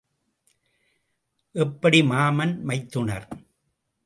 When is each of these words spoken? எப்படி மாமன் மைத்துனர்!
எப்படி 1.55 2.01
மாமன் 2.01 2.55
மைத்துனர்! 2.63 3.27